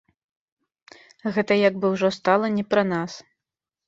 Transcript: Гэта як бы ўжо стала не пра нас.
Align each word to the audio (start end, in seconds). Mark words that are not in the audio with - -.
Гэта 1.35 1.57
як 1.67 1.77
бы 1.83 1.91
ўжо 1.93 2.09
стала 2.17 2.49
не 2.57 2.63
пра 2.71 2.83
нас. 2.95 3.11